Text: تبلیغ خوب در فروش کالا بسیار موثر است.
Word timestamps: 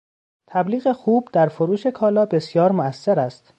تبلیغ 0.47 0.91
خوب 0.91 1.29
در 1.33 1.47
فروش 1.47 1.87
کالا 1.87 2.25
بسیار 2.25 2.71
موثر 2.71 3.19
است. 3.19 3.49